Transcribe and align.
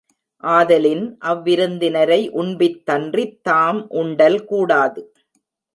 ஆதலின், 0.43 1.17
அவ்விருந்தினரை 1.25 2.19
உண்பித்தன்றித் 2.31 3.39
தாம் 3.41 3.87
உண்டல் 3.89 4.45
கூடாது. 4.45 5.13